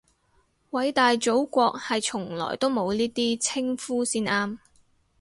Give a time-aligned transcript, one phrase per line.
[0.71, 4.57] 偉大祖國係從來都冇呢啲稱呼先啱